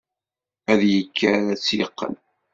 [0.71, 2.15] Ad yekker ad tt-yeqqen.